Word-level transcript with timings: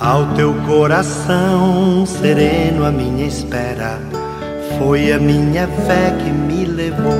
Ao 0.00 0.34
teu 0.34 0.52
coração 0.66 2.04
sereno, 2.04 2.84
a 2.84 2.90
minha 2.90 3.24
espera 3.28 4.00
foi 4.76 5.12
a 5.12 5.20
minha 5.20 5.68
fé 5.68 6.10
que 6.18 6.30
me 6.30 6.64
levou. 6.64 7.14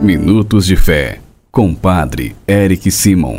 Minutos 0.00 0.64
de 0.64 0.76
Fé, 0.76 1.18
com 1.50 1.74
Padre 1.74 2.36
Eric 2.46 2.88
Simon. 2.88 3.34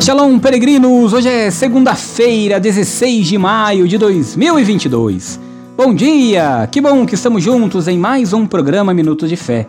Shalom, 0.00 0.38
peregrinos! 0.38 1.12
Hoje 1.12 1.28
é 1.28 1.50
segunda-feira, 1.50 2.60
16 2.60 3.26
de 3.26 3.38
maio 3.38 3.88
de 3.88 3.98
2022. 3.98 5.40
Bom 5.76 5.92
dia! 5.92 6.68
Que 6.70 6.80
bom 6.80 7.04
que 7.04 7.16
estamos 7.16 7.42
juntos 7.42 7.88
em 7.88 7.98
mais 7.98 8.32
um 8.32 8.46
programa 8.46 8.94
Minutos 8.94 9.28
de 9.28 9.36
Fé. 9.36 9.66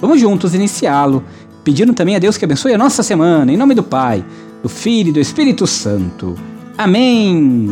Vamos 0.00 0.20
juntos 0.20 0.54
iniciá-lo, 0.54 1.24
pedindo 1.64 1.92
também 1.92 2.14
a 2.14 2.20
Deus 2.20 2.36
que 2.36 2.44
abençoe 2.44 2.72
a 2.72 2.78
nossa 2.78 3.02
semana, 3.02 3.52
em 3.52 3.56
nome 3.56 3.74
do 3.74 3.82
Pai 3.82 4.24
do 4.62 4.68
Filho 4.68 5.10
e 5.10 5.12
do 5.12 5.20
Espírito 5.20 5.66
Santo. 5.66 6.36
Amém. 6.78 7.68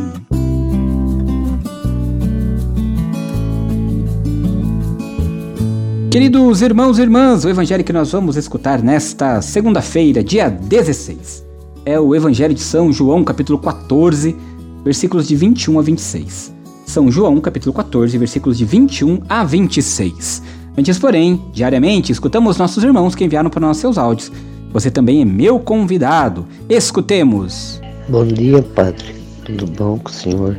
Queridos 6.11 6.61
irmãos 6.61 6.99
e 6.99 7.03
irmãs, 7.03 7.45
o 7.45 7.49
evangelho 7.49 7.85
que 7.85 7.93
nós 7.93 8.11
vamos 8.11 8.37
escutar 8.37 8.83
nesta 8.83 9.41
segunda-feira, 9.41 10.25
dia 10.25 10.51
16, 10.51 11.47
é 11.87 12.01
o 12.01 12.17
Evangelho 12.17 12.53
de 12.53 12.61
São 12.61 12.93
João, 12.93 13.23
capítulo 13.23 13.61
14, 13.61 14.37
versículos 14.83 15.29
de 15.29 15.37
21 15.37 15.79
a 15.79 15.83
26. 15.83 16.53
São 16.85 17.09
João, 17.13 17.41
capítulo 17.41 17.73
14, 17.73 18.19
versículos 18.19 18.59
de 18.59 18.65
21 18.65 19.23
a 19.29 19.45
26. 19.45 20.43
Antes, 20.77 20.99
porém, 20.99 21.41
diariamente 21.53 22.11
escutamos 22.11 22.59
nossos 22.59 22.83
irmãos 22.83 23.15
que 23.15 23.25
enviaram 23.25 23.49
para 23.49 23.61
nós 23.61 23.77
seus 23.77 23.97
áudios 23.97 24.33
você 24.73 24.91
também 24.91 25.23
é 25.23 25.25
meu 25.25 25.59
convidado. 25.59 26.47
Escutemos. 26.69 27.81
Bom 28.09 28.25
dia, 28.27 28.63
Padre. 28.63 29.15
Tudo 29.45 29.67
bom 29.67 29.99
com 29.99 30.09
o 30.09 30.13
senhor? 30.13 30.57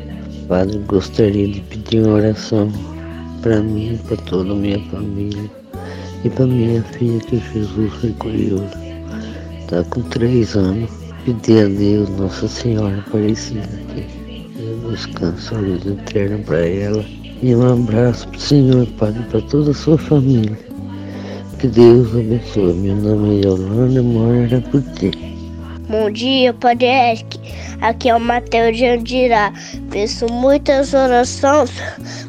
Padre, 0.48 0.80
gostaria 0.88 1.48
de 1.48 1.62
pedir 1.62 2.06
uma 2.06 2.16
oração 2.16 2.72
para 3.42 3.62
mim, 3.62 4.00
para 4.08 4.18
toda 4.18 4.52
a 4.52 4.56
minha 4.56 4.80
família 4.90 5.50
e 6.24 6.30
para 6.30 6.46
minha 6.46 6.84
filha 6.84 7.20
que 7.20 7.42
Jesus 7.54 7.92
recolheu. 8.02 8.62
Está 9.60 9.84
com 9.86 10.02
três 10.02 10.56
anos. 10.56 10.90
Pedir 11.24 11.66
a 11.66 11.68
Deus, 11.68 12.10
Nossa 12.18 12.48
Senhora 12.48 12.98
Aparecida, 12.98 13.70
que 13.94 14.90
descanso, 14.90 15.54
luz 15.56 15.86
eterna 15.86 16.40
para 16.40 16.66
ela. 16.66 17.06
E 17.44 17.56
um 17.56 17.74
abraço 17.74 18.28
para 18.28 18.38
o 18.38 18.42
Senhor, 18.42 18.88
Padre, 18.98 19.24
para 19.30 19.42
toda 19.42 19.70
a 19.70 19.74
sua 19.74 20.00
família. 20.00 20.58
Que 21.62 21.68
Deus 21.68 22.10
abençoe. 22.16 22.74
Meu 22.74 22.96
nome 22.96 23.38
é 23.38 23.46
Yolanda, 23.46 24.02
moro 24.02 24.82
ti. 24.96 25.12
Bom 25.88 26.10
dia, 26.10 26.52
Padre 26.56 26.88
Eric. 26.88 27.40
Aqui 27.82 28.10
é 28.10 28.16
o 28.16 28.20
Mateus 28.20 28.76
de 28.76 28.88
Andirá. 28.88 29.54
Peço 29.92 30.26
muitas 30.32 30.92
orações 30.96 31.70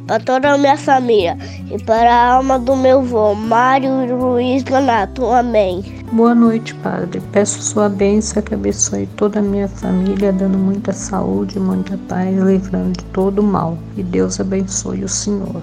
para 0.07 0.21
toda 0.21 0.53
a 0.53 0.59
minha 0.59 0.77
família 0.77 1.39
e 1.71 1.83
para 1.83 2.15
a 2.15 2.35
alma 2.35 2.59
do 2.59 2.77
meu 2.77 2.99
avô, 2.99 3.35
Mário 3.35 4.15
Luiz 4.15 4.63
Ganato. 4.65 5.25
Amém. 5.25 5.83
Boa 6.13 6.35
noite, 6.35 6.75
Padre. 6.75 7.23
Peço 7.33 7.63
sua 7.63 7.89
bênção 7.89 8.43
que 8.43 8.53
abençoe 8.53 9.07
toda 9.17 9.39
a 9.39 9.43
minha 9.43 9.67
família, 9.67 10.31
dando 10.31 10.59
muita 10.59 10.93
saúde, 10.93 11.59
muita 11.59 11.97
paz, 12.07 12.37
livrando 12.37 12.93
de 12.93 13.05
todo 13.07 13.43
mal. 13.43 13.79
E 13.97 14.03
Deus 14.03 14.39
abençoe 14.39 15.03
o 15.03 15.09
Senhor. 15.09 15.63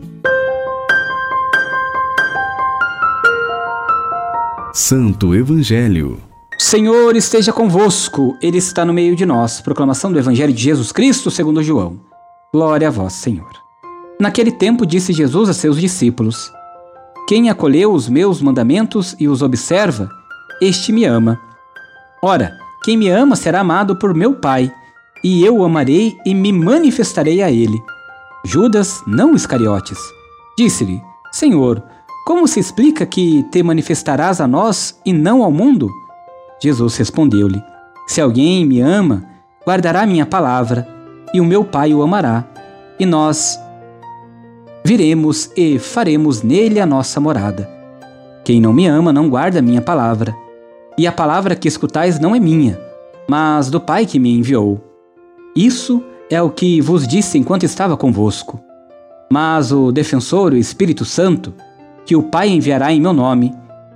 Santo 4.73 5.35
Evangelho. 5.35 6.17
Senhor 6.57 7.17
esteja 7.17 7.51
convosco, 7.51 8.37
Ele 8.41 8.57
está 8.57 8.85
no 8.85 8.93
meio 8.93 9.17
de 9.17 9.25
nós. 9.25 9.59
Proclamação 9.59 10.13
do 10.13 10.17
Evangelho 10.17 10.53
de 10.53 10.63
Jesus 10.63 10.93
Cristo 10.93 11.29
segundo 11.29 11.61
João. 11.61 11.99
Glória 12.53 12.87
a 12.87 12.91
vós, 12.91 13.11
Senhor. 13.11 13.51
Naquele 14.17 14.49
tempo 14.49 14.85
disse 14.85 15.11
Jesus 15.11 15.49
a 15.49 15.53
seus 15.53 15.77
discípulos: 15.77 16.49
Quem 17.27 17.49
acolheu 17.49 17.91
os 17.91 18.07
meus 18.07 18.41
mandamentos 18.41 19.13
e 19.19 19.27
os 19.27 19.41
observa, 19.41 20.09
este 20.61 20.93
me 20.93 21.03
ama. 21.03 21.37
Ora, 22.23 22.57
quem 22.85 22.95
me 22.95 23.09
ama 23.09 23.35
será 23.35 23.59
amado 23.59 23.97
por 23.97 24.13
meu 24.13 24.35
Pai, 24.35 24.71
e 25.21 25.43
eu 25.43 25.57
o 25.57 25.65
amarei 25.65 26.17
e 26.25 26.33
me 26.33 26.53
manifestarei 26.53 27.41
a 27.41 27.51
ele. 27.51 27.77
Judas, 28.45 29.03
não 29.05 29.35
Iscariotes, 29.35 29.99
disse-lhe: 30.57 31.01
Senhor, 31.29 31.83
como 32.31 32.47
se 32.47 32.61
explica 32.61 33.05
que 33.05 33.43
te 33.51 33.61
manifestarás 33.61 34.39
a 34.39 34.47
nós 34.47 34.97
e 35.05 35.11
não 35.11 35.43
ao 35.43 35.51
mundo? 35.51 35.91
Jesus 36.63 36.95
respondeu-lhe: 36.95 37.61
Se 38.07 38.21
alguém 38.21 38.65
me 38.65 38.79
ama, 38.79 39.25
guardará 39.67 40.05
minha 40.05 40.25
palavra, 40.25 40.87
e 41.33 41.41
o 41.41 41.45
meu 41.45 41.65
Pai 41.65 41.93
o 41.93 42.01
amará, 42.01 42.45
e 42.97 43.05
nós 43.05 43.59
viremos 44.81 45.51
e 45.57 45.77
faremos 45.77 46.41
nele 46.41 46.79
a 46.79 46.85
nossa 46.85 47.19
morada. 47.19 47.69
Quem 48.45 48.61
não 48.61 48.71
me 48.71 48.87
ama 48.87 49.11
não 49.11 49.29
guarda 49.29 49.61
minha 49.61 49.81
palavra, 49.81 50.33
e 50.97 51.05
a 51.05 51.11
palavra 51.11 51.53
que 51.53 51.67
escutais 51.67 52.17
não 52.17 52.33
é 52.33 52.39
minha, 52.39 52.79
mas 53.27 53.69
do 53.69 53.81
Pai 53.81 54.05
que 54.05 54.17
me 54.17 54.33
enviou. 54.37 54.79
Isso 55.53 56.01
é 56.29 56.41
o 56.41 56.49
que 56.49 56.79
vos 56.79 57.05
disse 57.05 57.37
enquanto 57.37 57.65
estava 57.65 57.97
convosco. 57.97 58.57
Mas 59.29 59.73
o 59.73 59.91
defensor, 59.91 60.53
o 60.53 60.57
Espírito 60.57 61.03
Santo, 61.03 61.53
que 62.05 62.15
o 62.15 62.23
Pai 62.23 62.49
enviará 62.49 62.91
em 62.91 62.99
meu 62.99 63.13
nome. 63.13 63.53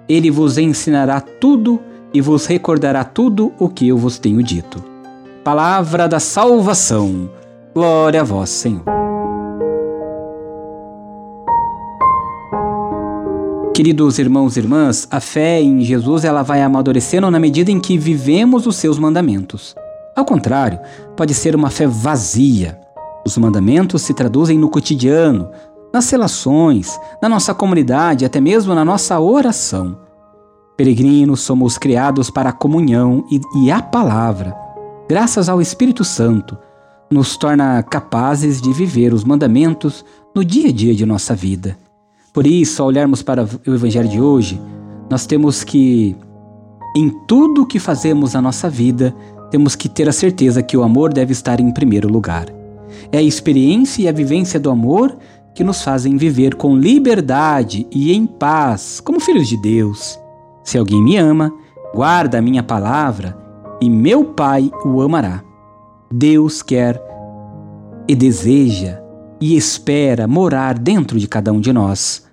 Ele 0.07 0.29
vos 0.29 0.57
ensinará 0.57 1.19
tudo 1.19 1.79
e 2.13 2.21
vos 2.21 2.45
recordará 2.45 3.03
tudo 3.03 3.51
o 3.59 3.67
que 3.67 3.87
eu 3.87 3.97
vos 3.97 4.17
tenho 4.17 4.41
dito. 4.41 4.83
Palavra 5.43 6.07
da 6.07 6.19
salvação. 6.19 7.29
Glória 7.73 8.21
a 8.21 8.23
vós, 8.23 8.49
Senhor. 8.49 8.83
Queridos 13.75 14.17
irmãos 14.17 14.55
e 14.55 14.59
irmãs, 14.61 15.05
a 15.11 15.19
fé 15.19 15.61
em 15.61 15.81
Jesus 15.81 16.23
ela 16.23 16.41
vai 16.41 16.61
amadurecendo 16.61 17.29
na 17.29 17.37
medida 17.37 17.69
em 17.69 17.77
que 17.77 17.97
vivemos 17.97 18.65
os 18.65 18.77
seus 18.77 18.97
mandamentos. 18.97 19.75
Ao 20.15 20.23
contrário, 20.23 20.79
pode 21.17 21.33
ser 21.33 21.53
uma 21.53 21.69
fé 21.69 21.85
vazia. 21.85 22.79
Os 23.25 23.37
mandamentos 23.37 24.01
se 24.01 24.13
traduzem 24.13 24.57
no 24.57 24.69
cotidiano, 24.69 25.49
nas 25.95 26.09
relações, 26.09 26.99
na 27.21 27.29
nossa 27.29 27.53
comunidade, 27.53 28.25
até 28.25 28.41
mesmo 28.41 28.75
na 28.75 28.83
nossa 28.83 29.17
oração. 29.17 29.97
Peregrinos, 30.75 31.39
somos 31.39 31.77
criados 31.77 32.29
para 32.29 32.49
a 32.49 32.53
comunhão 32.53 33.25
e, 33.31 33.39
e 33.63 33.71
a 33.71 33.81
palavra, 33.81 34.53
graças 35.07 35.47
ao 35.47 35.61
Espírito 35.61 36.03
Santo, 36.03 36.57
nos 37.09 37.37
torna 37.37 37.81
capazes 37.81 38.61
de 38.61 38.73
viver 38.73 39.13
os 39.13 39.23
mandamentos 39.23 40.03
no 40.35 40.43
dia 40.43 40.67
a 40.67 40.73
dia 40.73 40.93
de 40.93 41.05
nossa 41.05 41.33
vida. 41.33 41.77
Por 42.33 42.45
isso, 42.45 42.81
ao 42.81 42.89
olharmos 42.89 43.23
para 43.23 43.47
o 43.65 43.73
Evangelho 43.73 44.09
de 44.09 44.19
hoje, 44.19 44.61
nós 45.09 45.25
temos 45.25 45.63
que, 45.63 46.13
em 46.93 47.09
tudo 47.25 47.65
que 47.65 47.79
fazemos 47.79 48.33
na 48.33 48.41
nossa 48.41 48.69
vida, 48.69 49.15
temos 49.49 49.77
que 49.77 49.87
ter 49.87 50.09
a 50.09 50.11
certeza 50.11 50.61
que 50.61 50.75
o 50.75 50.83
amor 50.83 51.13
deve 51.13 51.31
estar 51.31 51.61
em 51.61 51.71
primeiro 51.71 52.09
lugar. 52.09 52.47
É 53.13 53.17
a 53.17 53.23
experiência 53.23 54.01
e 54.03 54.07
a 54.09 54.11
vivência 54.11 54.59
do 54.59 54.69
amor 54.69 55.17
que 55.55 55.63
nos 55.63 55.81
fazem 55.81 56.17
viver 56.17 56.55
com 56.55 56.75
liberdade 56.75 57.87
e 57.89 58.11
em 58.11 58.27
paz, 58.27 58.99
como 58.99 59.21
filhos 59.21 59.47
de 59.47 59.55
Deus. 59.55 60.19
Se 60.65 60.77
alguém 60.77 61.01
me 61.01 61.15
ama, 61.15 61.53
guarda 61.93 62.37
a 62.37 62.41
minha 62.41 62.61
palavra, 62.61 63.37
e 63.81 63.89
meu 63.89 64.25
Pai 64.25 64.69
o 64.83 65.01
amará. 65.01 65.41
Deus 66.11 66.61
quer 66.61 67.01
e 68.07 68.13
deseja 68.13 69.01
e 69.39 69.55
espera 69.55 70.27
morar 70.27 70.77
dentro 70.77 71.17
de 71.17 71.27
cada 71.27 71.53
um 71.53 71.59
de 71.61 71.71
nós. 71.71 72.25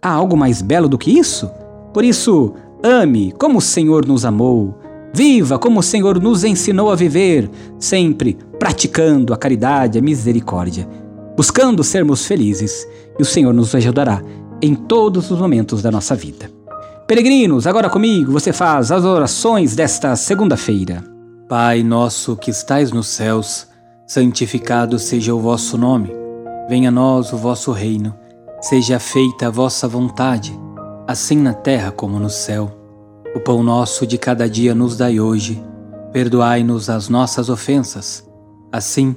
Há 0.00 0.10
algo 0.10 0.36
mais 0.36 0.62
belo 0.62 0.88
do 0.88 0.96
que 0.96 1.10
isso? 1.10 1.50
Por 1.92 2.04
isso, 2.04 2.54
ame 2.82 3.32
como 3.32 3.58
o 3.58 3.62
Senhor 3.62 4.06
nos 4.06 4.24
amou. 4.24 4.78
Viva 5.12 5.58
como 5.58 5.80
o 5.80 5.82
Senhor 5.82 6.20
nos 6.20 6.44
ensinou 6.44 6.92
a 6.92 6.94
viver, 6.94 7.50
sempre 7.78 8.38
praticando 8.58 9.34
a 9.34 9.36
caridade, 9.36 9.98
a 9.98 10.02
misericórdia, 10.02 10.88
buscando 11.38 11.84
sermos 11.84 12.26
felizes, 12.26 12.84
e 13.16 13.22
o 13.22 13.24
Senhor 13.24 13.54
nos 13.54 13.72
ajudará 13.72 14.20
em 14.60 14.74
todos 14.74 15.30
os 15.30 15.38
momentos 15.38 15.80
da 15.80 15.88
nossa 15.88 16.16
vida. 16.16 16.50
Peregrinos, 17.06 17.64
agora 17.64 17.88
comigo 17.88 18.32
você 18.32 18.52
faz 18.52 18.90
as 18.90 19.04
orações 19.04 19.76
desta 19.76 20.16
segunda-feira. 20.16 21.04
Pai 21.48 21.84
nosso 21.84 22.34
que 22.34 22.50
estais 22.50 22.90
nos 22.90 23.06
céus, 23.06 23.68
santificado 24.04 24.98
seja 24.98 25.32
o 25.32 25.38
vosso 25.38 25.78
nome. 25.78 26.10
Venha 26.68 26.88
a 26.88 26.92
nós 26.92 27.32
o 27.32 27.36
vosso 27.36 27.70
reino. 27.70 28.12
Seja 28.60 28.98
feita 28.98 29.46
a 29.46 29.50
vossa 29.50 29.86
vontade, 29.86 30.58
assim 31.06 31.36
na 31.36 31.54
terra 31.54 31.92
como 31.92 32.18
no 32.18 32.28
céu. 32.28 32.76
O 33.32 33.38
pão 33.38 33.62
nosso 33.62 34.04
de 34.04 34.18
cada 34.18 34.50
dia 34.50 34.74
nos 34.74 34.96
dai 34.96 35.20
hoje. 35.20 35.62
Perdoai-nos 36.12 36.90
as 36.90 37.08
nossas 37.08 37.48
ofensas, 37.48 38.28
assim 38.72 39.16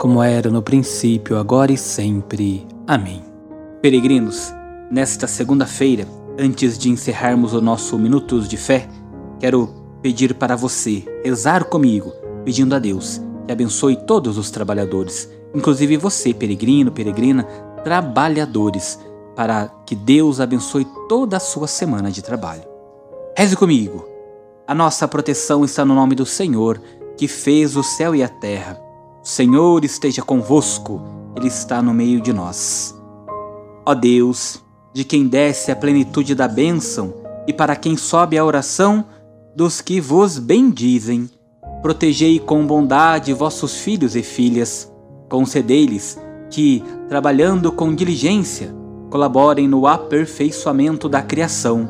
como 0.00 0.22
era 0.22 0.48
no 0.48 0.62
princípio, 0.62 1.36
agora 1.36 1.70
e 1.70 1.76
sempre. 1.76 2.66
Amém. 2.86 3.22
Peregrinos, 3.82 4.50
nesta 4.90 5.26
segunda-feira, 5.26 6.08
antes 6.38 6.78
de 6.78 6.88
encerrarmos 6.88 7.52
o 7.52 7.60
nosso 7.60 7.98
Minutos 7.98 8.48
de 8.48 8.56
Fé, 8.56 8.88
quero 9.38 9.68
pedir 10.00 10.32
para 10.36 10.56
você 10.56 11.04
rezar 11.22 11.64
comigo 11.64 12.14
pedindo 12.46 12.74
a 12.74 12.78
Deus 12.78 13.20
que 13.46 13.52
abençoe 13.52 13.94
todos 13.94 14.38
os 14.38 14.50
trabalhadores, 14.50 15.28
inclusive 15.54 15.98
você, 15.98 16.32
peregrino, 16.32 16.90
peregrina, 16.90 17.44
trabalhadores, 17.84 18.98
para 19.36 19.68
que 19.84 19.94
Deus 19.94 20.40
abençoe 20.40 20.86
toda 21.10 21.36
a 21.36 21.40
sua 21.40 21.66
semana 21.66 22.10
de 22.10 22.22
trabalho. 22.22 22.64
Reze 23.36 23.54
comigo. 23.54 24.08
A 24.66 24.74
nossa 24.74 25.06
proteção 25.06 25.62
está 25.62 25.84
no 25.84 25.94
nome 25.94 26.14
do 26.14 26.24
Senhor, 26.24 26.80
que 27.18 27.28
fez 27.28 27.76
o 27.76 27.82
céu 27.82 28.14
e 28.14 28.22
a 28.22 28.28
terra. 28.28 28.89
O 29.22 29.26
Senhor 29.26 29.84
esteja 29.84 30.22
convosco, 30.22 31.00
Ele 31.36 31.48
está 31.48 31.82
no 31.82 31.92
meio 31.92 32.20
de 32.20 32.32
nós. 32.32 32.94
Ó 33.86 33.94
Deus, 33.94 34.62
de 34.92 35.04
quem 35.04 35.26
desce 35.26 35.70
a 35.70 35.76
plenitude 35.76 36.34
da 36.34 36.48
bênção 36.48 37.14
e 37.46 37.52
para 37.52 37.76
quem 37.76 37.96
sobe 37.96 38.38
a 38.38 38.44
oração 38.44 39.04
dos 39.54 39.80
que 39.80 40.00
vos 40.00 40.38
bendizem 40.38 41.28
Protegei 41.82 42.38
com 42.38 42.66
bondade 42.66 43.32
vossos 43.32 43.76
filhos 43.76 44.14
e 44.14 44.22
filhas. 44.22 44.92
Concedei-lhes 45.30 46.18
que, 46.50 46.84
trabalhando 47.08 47.72
com 47.72 47.94
diligência, 47.94 48.74
colaborem 49.08 49.66
no 49.66 49.86
aperfeiçoamento 49.86 51.08
da 51.08 51.22
criação, 51.22 51.88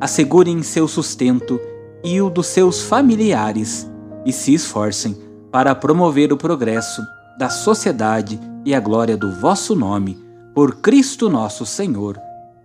assegurem 0.00 0.62
seu 0.62 0.88
sustento 0.88 1.60
e 2.02 2.20
o 2.20 2.30
dos 2.30 2.46
seus 2.46 2.82
familiares 2.82 3.90
e 4.24 4.32
se 4.32 4.54
esforcem 4.54 5.14
para 5.56 5.74
promover 5.74 6.34
o 6.34 6.36
progresso 6.36 7.02
da 7.38 7.48
sociedade 7.48 8.38
e 8.62 8.74
a 8.74 8.78
glória 8.78 9.16
do 9.16 9.32
vosso 9.40 9.74
nome, 9.74 10.22
por 10.54 10.82
Cristo 10.82 11.30
nosso 11.30 11.64
Senhor. 11.64 12.20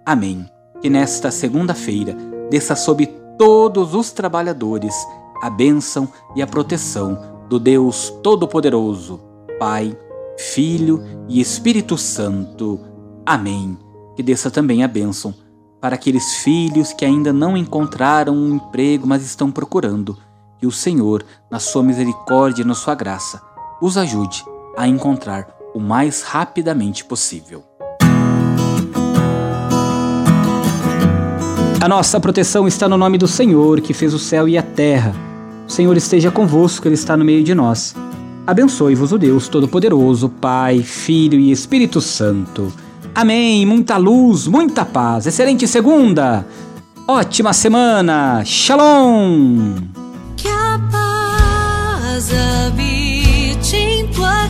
Amém. 0.05 0.45
Que 0.81 0.89
nesta 0.89 1.31
segunda-feira 1.31 2.13
desça 2.49 2.75
sobre 2.75 3.05
todos 3.37 3.95
os 3.95 4.11
trabalhadores 4.11 4.93
a 5.41 5.49
bênção 5.49 6.05
e 6.35 6.41
a 6.41 6.47
proteção 6.47 7.17
do 7.47 7.57
Deus 7.57 8.09
Todo-Poderoso, 8.21 9.21
Pai, 9.57 9.97
Filho 10.37 11.01
e 11.29 11.39
Espírito 11.39 11.97
Santo. 11.97 12.77
Amém. 13.25 13.77
Que 14.17 14.21
desça 14.21 14.51
também 14.51 14.83
a 14.83 14.87
bênção 14.89 15.33
para 15.79 15.95
aqueles 15.95 16.35
filhos 16.43 16.91
que 16.91 17.05
ainda 17.05 17.31
não 17.31 17.55
encontraram 17.55 18.35
um 18.35 18.55
emprego, 18.55 19.07
mas 19.07 19.23
estão 19.23 19.49
procurando. 19.49 20.17
Que 20.61 20.67
o 20.67 20.71
Senhor, 20.71 21.25
na 21.49 21.57
sua 21.57 21.81
misericórdia 21.81 22.61
e 22.61 22.65
na 22.65 22.75
sua 22.75 22.93
graça, 22.93 23.41
os 23.81 23.97
ajude 23.97 24.45
a 24.77 24.87
encontrar 24.87 25.47
o 25.73 25.79
mais 25.79 26.21
rapidamente 26.21 27.03
possível. 27.03 27.63
A 31.81 31.87
nossa 31.87 32.19
proteção 32.19 32.67
está 32.67 32.87
no 32.87 32.95
nome 32.95 33.17
do 33.17 33.27
Senhor, 33.27 33.81
que 33.81 33.91
fez 33.91 34.13
o 34.13 34.19
céu 34.19 34.47
e 34.47 34.55
a 34.55 34.61
terra. 34.61 35.15
O 35.67 35.71
Senhor 35.71 35.97
esteja 35.97 36.29
convosco, 36.29 36.87
Ele 36.87 36.93
está 36.93 37.17
no 37.17 37.25
meio 37.25 37.43
de 37.43 37.55
nós. 37.55 37.95
Abençoe-vos 38.45 39.11
o 39.11 39.17
Deus 39.17 39.47
Todo-Poderoso, 39.47 40.29
Pai, 40.29 40.83
Filho 40.83 41.39
e 41.39 41.51
Espírito 41.51 41.99
Santo. 41.99 42.71
Amém. 43.15 43.65
Muita 43.65 43.97
luz, 43.97 44.45
muita 44.45 44.85
paz. 44.85 45.25
Excelente 45.25 45.67
segunda. 45.67 46.45
Ótima 47.07 47.51
semana. 47.51 48.43
Shalom 48.45 49.90
que 50.41 50.47
a 50.47 50.79
paz 50.91 52.31
habite 52.33 53.75
em 53.75 54.07
tua 54.07 54.40